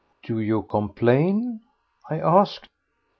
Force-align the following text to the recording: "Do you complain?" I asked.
"Do 0.23 0.39
you 0.39 0.63
complain?" 0.63 1.61
I 2.09 2.17
asked. 2.19 2.67